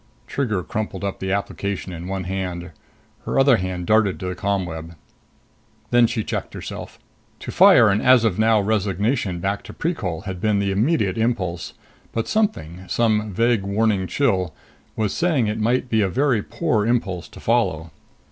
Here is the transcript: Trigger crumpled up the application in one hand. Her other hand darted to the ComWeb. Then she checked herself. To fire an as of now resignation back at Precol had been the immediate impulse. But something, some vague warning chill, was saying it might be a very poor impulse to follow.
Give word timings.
Trigger 0.25 0.63
crumpled 0.63 1.03
up 1.03 1.19
the 1.19 1.31
application 1.31 1.93
in 1.93 2.07
one 2.07 2.23
hand. 2.23 2.71
Her 3.25 3.37
other 3.39 3.57
hand 3.57 3.85
darted 3.85 4.19
to 4.21 4.25
the 4.29 4.35
ComWeb. 4.35 4.95
Then 5.91 6.07
she 6.07 6.23
checked 6.23 6.55
herself. 6.55 6.97
To 7.41 7.51
fire 7.51 7.87
an 7.91 8.01
as 8.01 8.23
of 8.23 8.39
now 8.39 8.59
resignation 8.61 9.39
back 9.39 9.69
at 9.69 9.77
Precol 9.77 10.21
had 10.21 10.41
been 10.41 10.57
the 10.57 10.71
immediate 10.71 11.19
impulse. 11.19 11.75
But 12.13 12.27
something, 12.27 12.85
some 12.87 13.31
vague 13.31 13.61
warning 13.61 14.07
chill, 14.07 14.55
was 14.95 15.13
saying 15.13 15.45
it 15.45 15.59
might 15.59 15.87
be 15.87 16.01
a 16.01 16.09
very 16.09 16.41
poor 16.41 16.83
impulse 16.83 17.27
to 17.27 17.39
follow. 17.39 17.91